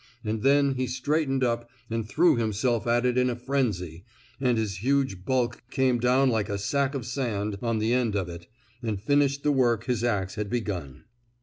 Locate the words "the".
7.77-7.93, 9.43-9.51